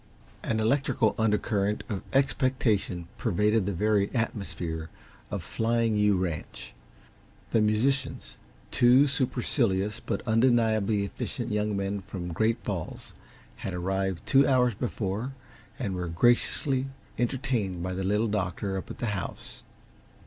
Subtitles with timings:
[0.41, 4.89] An electrical undercurrent of expectation pervaded the very atmosphere
[5.29, 6.73] of Flying U ranch.
[7.51, 8.35] The musicians,
[8.71, 13.13] two supercilious but undeniably efficient young men from Great Falls,
[13.57, 15.33] had arrived two hours before
[15.77, 16.87] and were being graciously
[17.19, 19.61] entertained by the Little Doctor up at the house.